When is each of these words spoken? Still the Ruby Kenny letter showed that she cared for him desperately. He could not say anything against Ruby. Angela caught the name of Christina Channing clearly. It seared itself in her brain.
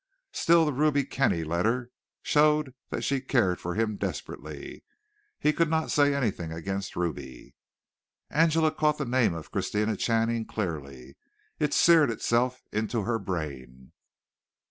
Still 0.31 0.65
the 0.65 0.73
Ruby 0.73 1.03
Kenny 1.05 1.43
letter 1.43 1.91
showed 2.23 2.73
that 2.89 3.03
she 3.03 3.21
cared 3.21 3.61
for 3.61 3.75
him 3.75 3.97
desperately. 3.97 4.83
He 5.37 5.53
could 5.53 5.69
not 5.69 5.91
say 5.91 6.15
anything 6.15 6.51
against 6.51 6.95
Ruby. 6.95 7.53
Angela 8.27 8.71
caught 8.71 8.97
the 8.97 9.05
name 9.05 9.35
of 9.35 9.51
Christina 9.51 9.95
Channing 9.95 10.47
clearly. 10.47 11.17
It 11.59 11.71
seared 11.71 12.09
itself 12.09 12.63
in 12.71 12.89
her 12.89 13.19
brain. 13.19 13.91